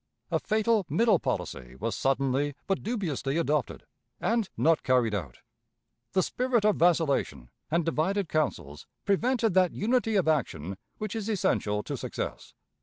[0.31, 3.83] A fatal middle policy was suddenly but dubiously adopted,
[4.19, 5.41] and not carried out.
[6.13, 11.83] The spirit of vacillation and divided counsels prevented that unity of action which is essential
[11.83, 12.55] to success.